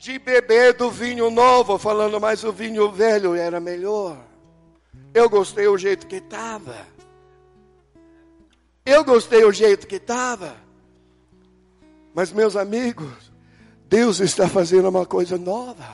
[0.01, 4.17] de beber do vinho novo, falando, mas o vinho velho era melhor.
[5.13, 6.75] Eu gostei o jeito que estava.
[8.83, 10.55] Eu gostei o jeito que estava.
[12.15, 13.13] Mas, meus amigos,
[13.87, 15.85] Deus está fazendo uma coisa nova.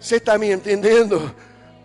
[0.00, 1.30] Você está me entendendo?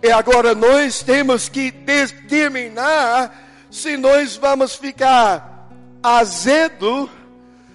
[0.02, 5.70] E agora nós temos que determinar se nós vamos ficar
[6.02, 7.10] azedo,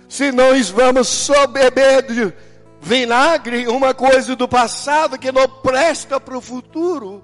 [0.08, 2.47] se nós vamos só beber de
[2.80, 7.22] vinagre, uma coisa do passado que não presta para o futuro,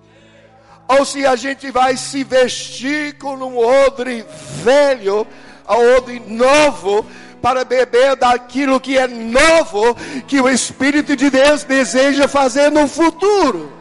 [0.87, 4.25] ou se a gente vai se vestir com um odre
[4.63, 5.27] velho,
[5.67, 7.07] a odre novo,
[7.41, 9.95] para beber daquilo que é novo,
[10.27, 13.73] que o Espírito de Deus deseja fazer no futuro.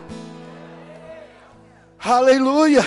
[2.04, 2.84] Aleluia.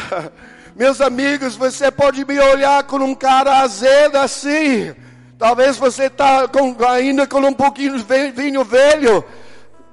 [0.74, 4.94] Meus amigos, você pode me olhar com um cara azedo assim.
[5.38, 6.48] Talvez você está
[6.88, 9.24] ainda com um pouquinho de vinho velho,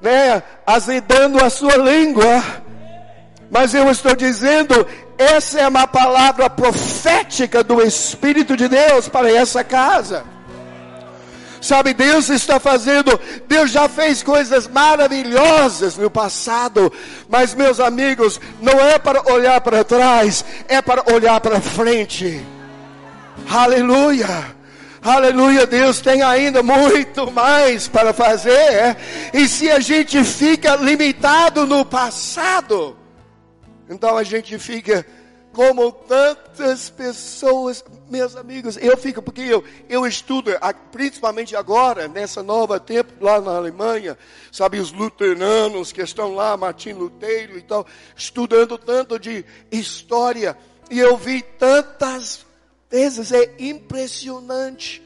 [0.01, 0.41] né?
[0.65, 2.43] Azedando a sua língua.
[3.51, 9.63] Mas eu estou dizendo, essa é uma palavra profética do Espírito de Deus para essa
[9.63, 10.23] casa.
[11.61, 16.91] Sabe, Deus está fazendo, Deus já fez coisas maravilhosas no passado,
[17.29, 22.45] mas meus amigos, não é para olhar para trás, é para olhar para frente.
[23.49, 24.62] Aleluia.
[25.03, 28.95] Aleluia, Deus tem ainda muito mais para fazer.
[29.33, 32.95] E se a gente fica limitado no passado,
[33.89, 35.05] então a gente fica
[35.51, 40.51] como tantas pessoas, meus amigos, eu fico, porque eu, eu estudo,
[40.89, 44.17] principalmente agora, nessa nova tempo, lá na Alemanha,
[44.53, 47.85] sabe, os luteranos que estão lá, Martim Lutero e tal,
[48.15, 50.57] estudando tanto de história,
[50.89, 52.42] e eu vi tantas
[52.93, 55.01] vezes, é impressionante,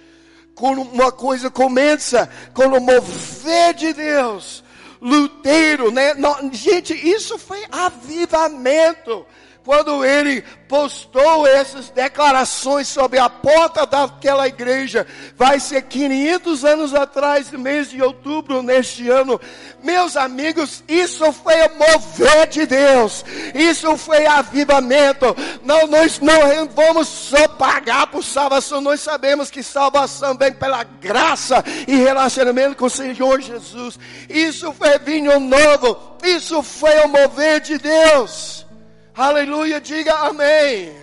[0.53, 4.63] quando uma coisa começa, quando o mover de Deus,
[5.01, 6.13] Lutero, né?
[6.51, 9.25] Gente, isso foi avivamento
[9.67, 17.51] quando ele postou essas declarações sobre a porta daquela igreja, vai ser 500 anos atrás,
[17.51, 19.37] no mês de outubro neste ano.
[19.83, 25.35] Meus amigos, isso foi o mover de Deus, isso foi avivamento.
[25.65, 31.61] Não, nós não vamos só pagar por salvação, nós sabemos que salvação vem pela graça
[31.85, 33.99] e relacionamento com o Senhor Jesus.
[34.29, 38.66] Isso foi vinho novo, isso foi o mover de Deus.
[39.17, 40.95] Aleluia, diga amém.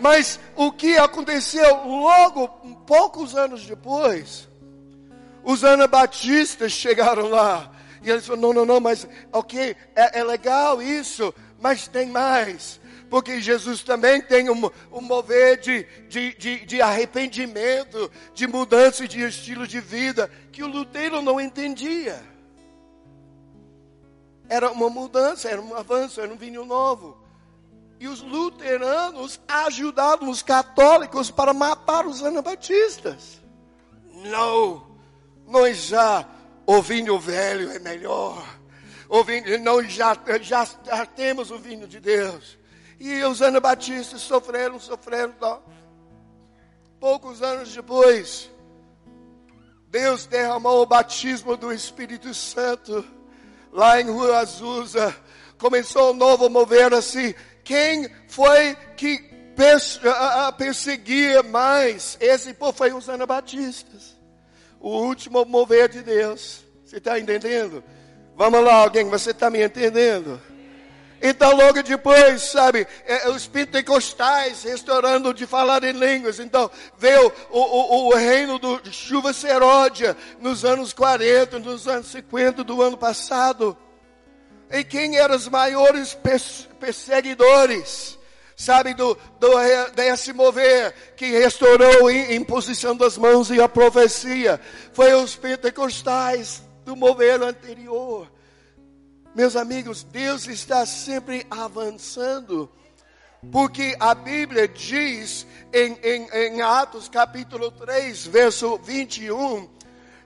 [0.00, 2.46] Mas o que aconteceu logo,
[2.86, 4.48] poucos anos depois,
[5.42, 7.72] os anabatistas chegaram lá.
[8.04, 12.80] E eles falaram, não, não, não, mas ok, é, é legal isso, mas tem mais.
[13.10, 19.20] Porque Jesus também tem um, um mover de, de, de, de arrependimento, de mudança de
[19.20, 22.22] estilo de vida, que o Lutero não entendia.
[24.48, 27.23] Era uma mudança, era um avanço, era um vinho novo.
[28.04, 33.40] E os luteranos ajudaram os católicos para matar os anabatistas.
[34.12, 34.86] Não,
[35.46, 36.28] nós já,
[36.66, 38.44] o vinho velho é melhor.
[39.08, 42.58] O vinho, nós já, já, já temos o vinho de Deus.
[43.00, 45.32] E os anabatistas sofreram, sofreram.
[45.32, 45.58] Tá?
[47.00, 48.50] Poucos anos depois,
[49.88, 53.02] Deus derramou o batismo do Espírito Santo
[53.72, 55.16] lá em Rua Azusa.
[55.56, 57.34] Começou um novo mover assim
[57.64, 59.18] quem foi que
[60.58, 62.16] perseguia mais?
[62.20, 64.16] Esse povo foi os anabatistas.
[64.78, 66.62] O último mover de Deus.
[66.84, 67.82] Você está entendendo?
[68.36, 70.40] Vamos lá, alguém, você está me entendendo?
[71.26, 76.38] Então, logo depois, sabe, é, os pentecostais restaurando de falar em línguas.
[76.38, 82.62] Então, veio o, o, o reino do chuva seródia nos anos 40, nos anos 50
[82.62, 83.74] do ano passado.
[84.70, 86.16] E quem eram os maiores
[86.80, 88.18] perseguidores?
[88.56, 89.50] Sabe, do, do
[89.96, 94.60] desse mover que restaurou em imposição das mãos e a profecia.
[94.92, 98.30] Foi os pentecostais do mover anterior.
[99.34, 102.70] Meus amigos, Deus está sempre avançando.
[103.50, 109.68] Porque a Bíblia diz em, em, em, Atos capítulo 3, verso 21,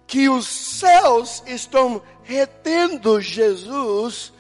[0.09, 4.33] que os céus estão retendo Jesus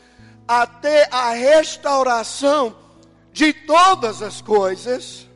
[0.48, 2.74] até a restauração
[3.32, 5.28] de todas as coisas.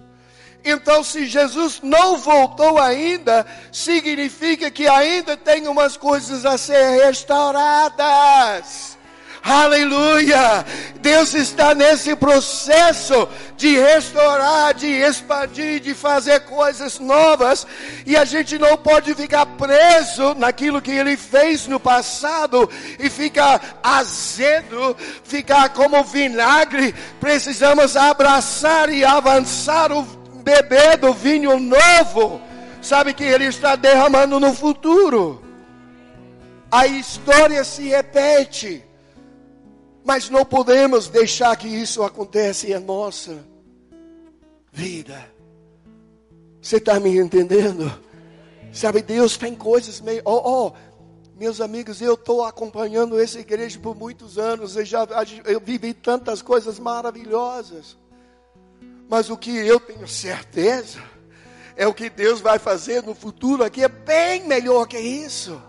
[0.64, 8.91] Então, se Jesus não voltou ainda, significa que ainda tem umas coisas a ser restauradas.
[9.44, 10.64] Aleluia!
[11.00, 17.66] Deus está nesse processo de restaurar, de expandir, de fazer coisas novas,
[18.06, 22.70] e a gente não pode ficar preso naquilo que ele fez no passado
[23.00, 26.94] e ficar azedo, ficar como vinagre.
[27.18, 30.02] Precisamos abraçar e avançar o
[30.44, 32.40] bebê do vinho novo.
[32.80, 35.42] Sabe que ele está derramando no futuro.
[36.70, 38.91] A história se repete.
[40.04, 43.44] Mas não podemos deixar que isso aconteça em nossa
[44.72, 45.30] vida.
[46.60, 47.92] Você está me entendendo?
[48.72, 50.22] Sabe, Deus tem coisas meio.
[50.24, 50.72] Oh, oh,
[51.36, 54.76] meus amigos, eu estou acompanhando essa igreja por muitos anos.
[54.76, 55.06] Eu já
[55.44, 57.96] eu vivi tantas coisas maravilhosas.
[59.08, 60.98] Mas o que eu tenho certeza
[61.76, 65.60] é o que Deus vai fazer no futuro aqui é bem melhor que isso.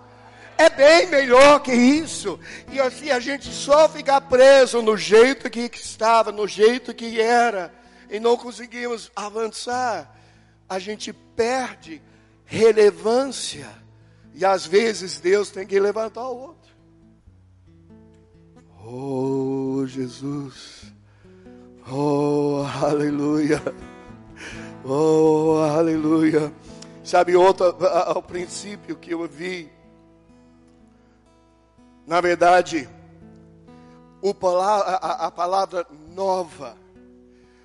[0.57, 2.39] É bem melhor que isso.
[2.71, 7.73] E assim a gente só ficar preso no jeito que estava, no jeito que era,
[8.09, 10.15] e não conseguimos avançar,
[10.69, 12.01] a gente perde
[12.45, 13.67] relevância.
[14.33, 16.73] E às vezes Deus tem que levantar o outro.
[18.85, 20.83] Oh, Jesus.
[21.89, 23.61] Oh, aleluia.
[24.83, 26.51] Oh, aleluia.
[27.03, 29.71] Sabe outro ao princípio que eu vi
[32.05, 32.89] na verdade,
[34.21, 36.77] a, palavra nova,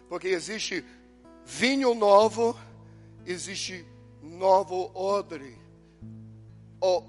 [0.09, 0.84] porque existe
[1.45, 2.57] vinho novo,
[3.26, 3.86] existe
[4.22, 5.59] novo odre.
[6.80, 7.03] Oh,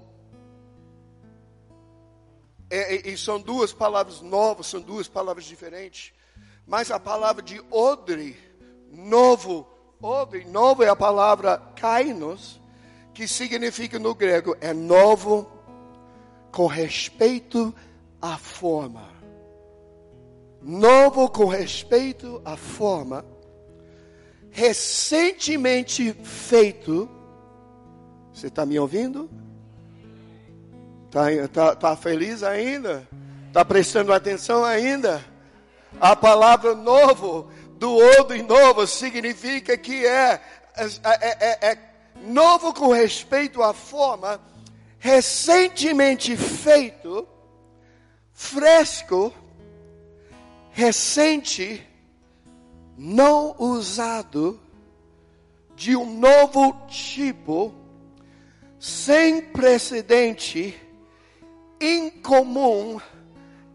[2.70, 6.12] é, e são duas palavras novas, são duas palavras diferentes.
[6.66, 8.36] Mas a palavra de odre,
[8.92, 9.66] novo,
[10.00, 12.60] odre, novo é a palavra kainos,
[13.12, 15.50] que significa no grego é novo,
[16.50, 17.74] com respeito
[18.20, 19.08] à forma.
[20.62, 23.24] Novo com respeito à forma.
[24.50, 27.08] Recentemente feito.
[28.32, 29.30] Você está me ouvindo?
[31.06, 33.08] Está tá, tá feliz ainda?
[33.48, 35.24] Está prestando atenção ainda?
[36.00, 40.40] A palavra novo, do outro e novo, significa que é,
[40.76, 41.78] é, é, é, é
[42.26, 44.40] novo com respeito à forma
[45.00, 47.26] recentemente feito,
[48.34, 49.32] fresco,
[50.70, 51.82] recente,
[52.98, 54.60] não usado,
[55.74, 57.74] de um novo tipo,
[58.78, 60.78] sem precedente,
[61.80, 63.00] incomum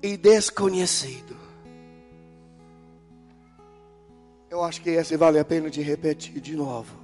[0.04, 1.36] e desconhecido.
[4.48, 6.96] Eu acho que esse vale a pena de repetir de novo.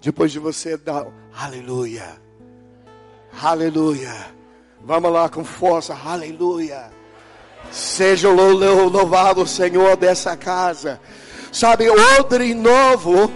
[0.00, 2.23] Depois de você dar aleluia.
[3.42, 4.14] Aleluia.
[4.80, 5.96] Vamos lá com força.
[6.04, 6.90] Aleluia.
[7.70, 11.00] Seja louvado o Senhor dessa casa.
[11.50, 13.32] Sabe, odre novo,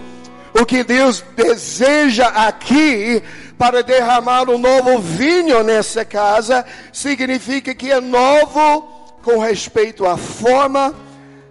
[0.53, 3.21] o que Deus deseja aqui
[3.57, 8.81] para derramar um novo vinho nessa casa, significa que é novo
[9.21, 10.95] com respeito à forma,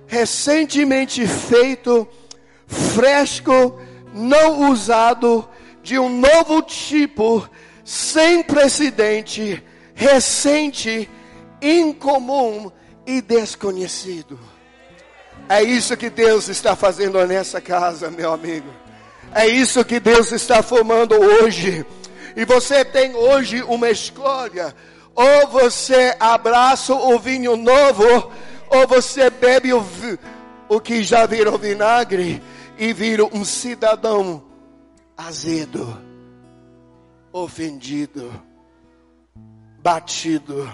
[0.07, 2.09] recentemente feito,
[2.67, 3.79] fresco,
[4.15, 5.47] não usado,
[5.83, 7.49] de um novo tipo
[7.89, 9.65] sem precedente,
[9.95, 11.09] recente,
[11.63, 12.71] incomum
[13.07, 14.39] e desconhecido.
[15.49, 18.69] É isso que Deus está fazendo nessa casa, meu amigo.
[19.35, 21.87] É isso que Deus está formando hoje.
[22.37, 24.77] E você tem hoje uma escolha.
[25.15, 28.31] Ou você abraça o vinho novo,
[28.69, 29.83] ou você bebe o,
[30.69, 32.43] o que já virou vinagre
[32.77, 34.45] e vira um cidadão
[35.17, 36.07] azedo
[37.45, 38.31] ofendido,
[39.83, 40.71] batido,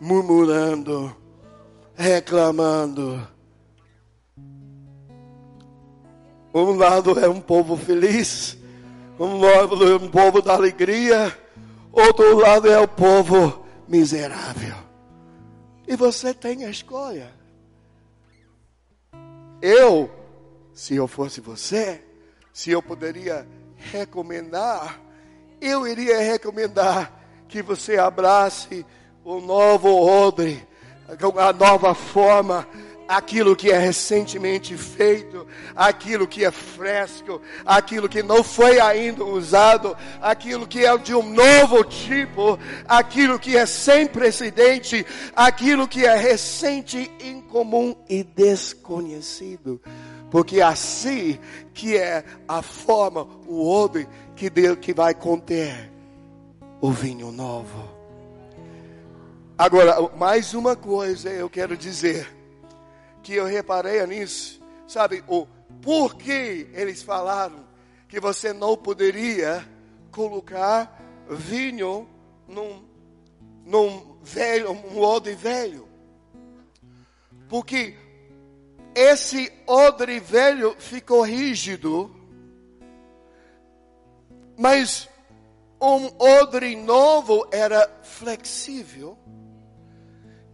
[0.00, 1.14] murmurando,
[1.94, 3.26] reclamando.
[6.52, 8.58] Um lado é um povo feliz,
[9.18, 11.36] um lado é um povo da alegria,
[11.92, 14.74] outro lado é o povo miserável.
[15.86, 17.32] E você tem a escolha.
[19.62, 20.10] Eu,
[20.72, 22.02] se eu fosse você,
[22.52, 23.46] se eu poderia
[23.92, 25.00] recomendar,
[25.60, 27.12] eu iria recomendar
[27.48, 28.86] que você abrace
[29.24, 30.66] o novo odre,
[31.36, 32.66] a nova forma,
[33.08, 39.96] aquilo que é recentemente feito, aquilo que é fresco, aquilo que não foi ainda usado,
[40.22, 42.56] aquilo que é de um novo tipo,
[42.86, 45.04] aquilo que é sem precedente,
[45.34, 49.80] aquilo que é recente, incomum e desconhecido
[50.30, 51.38] porque assim
[51.74, 55.90] que é a forma, o odre que Deus que vai conter
[56.80, 57.88] o vinho novo.
[59.58, 62.26] Agora, mais uma coisa eu quero dizer,
[63.22, 65.46] que eu reparei nisso, sabe, o
[65.82, 67.64] porquê eles falaram
[68.08, 69.66] que você não poderia
[70.10, 72.08] colocar vinho
[72.48, 72.82] num,
[73.64, 75.86] num velho, um odre velho.
[77.48, 77.94] Porque
[79.00, 82.14] esse odre velho ficou rígido,
[84.58, 85.08] mas
[85.80, 89.16] um odre novo era flexível.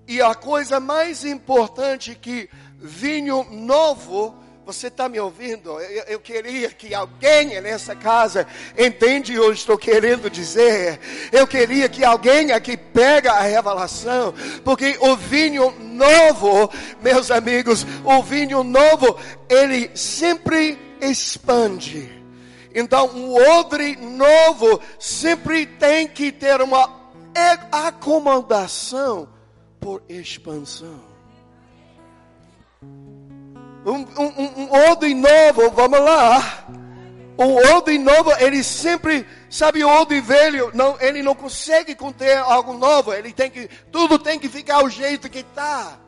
[0.06, 5.80] E a coisa mais importante que vinho novo, você está me ouvindo?
[5.80, 8.44] Eu, eu, queria que alguém nessa casa
[8.76, 10.98] entende o que estou querendo dizer.
[11.30, 16.68] Eu queria que alguém aqui pega a revelação, porque o vinho novo,
[17.00, 19.16] meus amigos, o vinho novo,
[19.48, 22.10] ele sempre expande.
[22.74, 26.90] Então, um odre novo sempre tem que ter uma
[27.70, 29.28] acomodação
[29.78, 31.05] por expansão.
[33.86, 36.66] Um, um, um novo, vamos lá.
[37.38, 42.72] Um odre novo, ele sempre, sabe, o odre velho, não, ele não consegue conter algo
[42.72, 43.12] novo.
[43.12, 46.00] Ele tem que, tudo tem que ficar o jeito que está.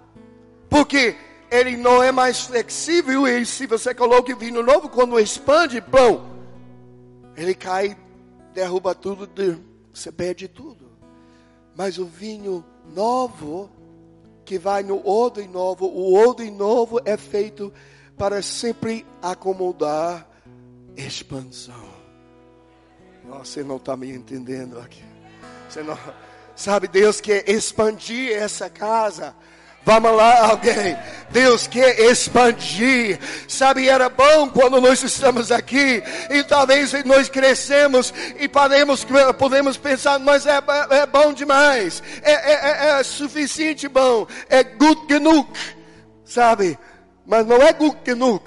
[0.69, 1.15] Porque
[1.51, 6.27] ele não é mais flexível e se você coloca o vinho novo, quando expande, pão,
[7.37, 7.97] ele cai,
[8.53, 9.31] derruba tudo,
[9.95, 10.91] você perde tudo.
[11.77, 13.71] Mas o vinho novo,
[14.49, 17.71] que vai no odre novo, o odre novo é feito
[18.17, 20.27] para sempre acomodar
[20.97, 21.87] expansão.
[23.29, 25.05] Você não está me entendendo aqui.
[25.69, 25.99] Você não,
[26.57, 29.37] sabe, Deus quer expandir essa casa
[29.89, 30.99] Vamos lá, alguém.
[31.31, 33.19] Deus quer expandir.
[33.49, 36.03] Sabe, era bom quando nós estamos aqui.
[36.29, 39.07] E talvez nós crescemos e podemos,
[39.39, 40.61] podemos pensar, mas é,
[40.91, 42.03] é, bom demais.
[42.21, 44.27] É, é, é, é suficiente bom.
[44.51, 45.49] É gut genug.
[46.23, 46.79] Sabe?
[47.27, 48.43] Mas não é gut genug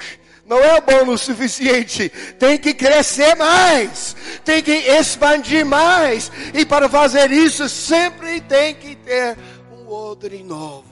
[0.46, 2.10] não é bom o suficiente.
[2.38, 6.30] Tem que crescer mais, tem que expandir mais.
[6.54, 9.38] E para fazer isso, sempre tem que ter
[9.72, 10.91] um odre novo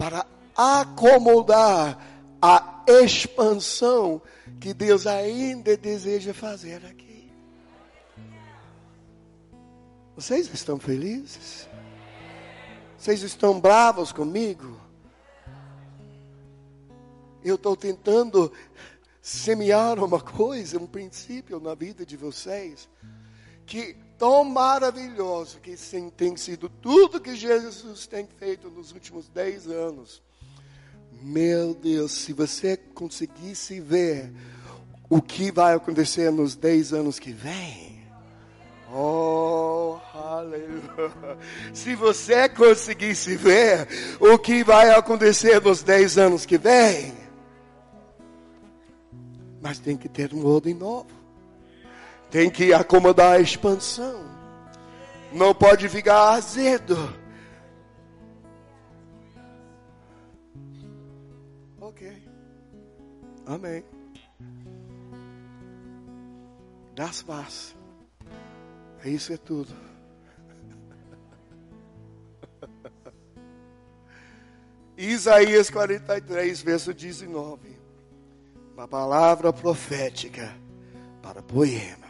[0.00, 0.26] para
[0.56, 1.98] acomodar
[2.40, 4.22] a expansão
[4.58, 7.30] que Deus ainda deseja fazer aqui.
[10.16, 11.68] Vocês estão felizes?
[12.96, 14.80] Vocês estão bravos comigo?
[17.44, 18.50] Eu estou tentando
[19.20, 22.88] semear uma coisa, um princípio na vida de vocês,
[23.70, 25.76] que tão maravilhoso que
[26.16, 30.20] tem sido tudo que Jesus tem feito nos últimos dez anos.
[31.22, 34.32] Meu Deus, se você conseguisse ver
[35.08, 38.02] o que vai acontecer nos dez anos que vem.
[38.92, 41.38] Oh, aleluia.
[41.72, 43.86] Se você conseguisse ver
[44.18, 47.14] o que vai acontecer nos dez anos que vem.
[49.62, 51.19] Mas tem que ter um ordem novo.
[52.30, 54.24] Tem que acomodar a expansão.
[55.32, 56.96] Não pode ficar azedo.
[61.80, 62.22] Ok.
[63.46, 63.84] Amém.
[66.94, 67.74] Das paz.
[69.04, 69.74] Isso é tudo.
[74.96, 77.76] Isaías 43, verso 19.
[78.74, 80.54] Uma palavra profética
[81.22, 82.09] para Poema.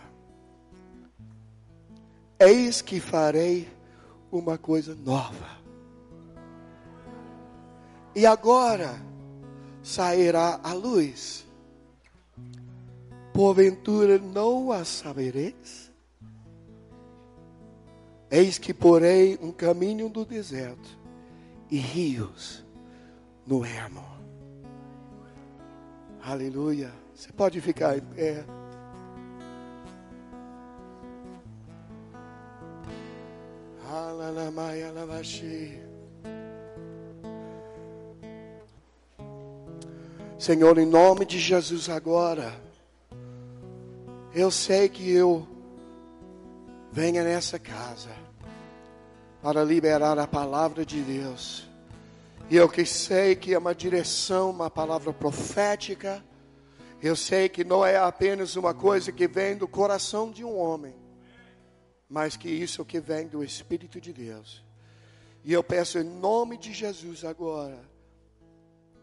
[2.41, 3.69] Eis que farei
[4.33, 5.61] uma coisa nova.
[8.15, 8.99] E agora
[9.83, 11.47] sairá a luz.
[13.35, 15.93] Porventura não a sabereis?
[18.31, 20.99] Eis que porei um caminho do deserto
[21.71, 22.65] e rios
[23.47, 24.05] no ermo.
[26.23, 26.91] Aleluia.
[27.15, 28.45] Você pode ficar em pé.
[40.39, 42.55] Senhor, em nome de Jesus agora,
[44.35, 45.47] eu sei que eu
[46.91, 48.11] venha nessa casa
[49.43, 51.69] para liberar a palavra de Deus.
[52.49, 56.25] E eu que sei que é uma direção, uma palavra profética.
[57.03, 61.00] Eu sei que não é apenas uma coisa que vem do coração de um homem
[62.11, 64.65] mas que isso é que vem do Espírito de Deus.
[65.45, 67.89] E eu peço em nome de Jesus agora,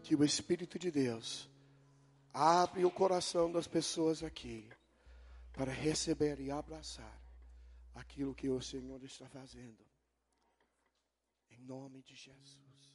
[0.02, 1.48] que o Espírito de Deus
[2.34, 4.68] abre o coração das pessoas aqui,
[5.54, 7.18] para receber e abraçar
[7.94, 9.84] aquilo que o Senhor está fazendo.
[11.50, 12.94] Em nome de Jesus.